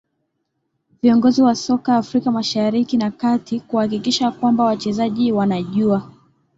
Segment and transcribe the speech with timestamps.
[1.01, 6.11] viongozi wa soka afrika mashariki na kati kuhakikisha kwamba wachezaji wanajua